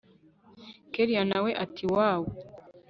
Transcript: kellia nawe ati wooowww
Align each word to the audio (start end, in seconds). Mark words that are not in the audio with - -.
kellia 0.93 1.23
nawe 1.31 1.51
ati 1.63 1.83
wooowww 1.93 2.23